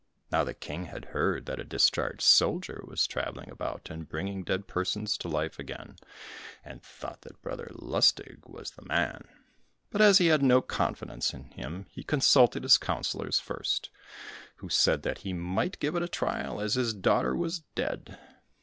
Now 0.31 0.43
the 0.43 0.55
King 0.55 0.85
had 0.85 1.05
heard 1.13 1.45
that 1.45 1.59
a 1.59 1.63
discharged 1.63 2.23
soldier 2.23 2.81
was 2.87 3.05
traveling 3.05 3.51
about 3.51 3.91
and 3.91 4.09
bringing 4.09 4.43
dead 4.43 4.65
persons 4.67 5.15
to 5.19 5.27
life 5.27 5.59
again, 5.59 5.95
and 6.65 6.81
thought 6.81 7.21
that 7.21 7.39
Brother 7.43 7.69
Lustig 7.71 8.39
was 8.47 8.71
the 8.71 8.81
man; 8.85 9.25
but 9.91 10.01
as 10.01 10.17
he 10.17 10.25
had 10.25 10.41
no 10.41 10.59
confidence 10.59 11.35
in 11.35 11.51
him, 11.51 11.85
he 11.91 12.03
consulted 12.03 12.63
his 12.63 12.79
councillors 12.79 13.39
first, 13.39 13.91
who 14.55 14.69
said 14.69 15.03
that 15.03 15.19
he 15.19 15.33
might 15.33 15.77
give 15.79 15.93
it 15.95 16.01
a 16.01 16.07
trial 16.07 16.59
as 16.59 16.73
his 16.73 16.95
daughter 16.95 17.35
was 17.35 17.59
dead. 17.75 18.17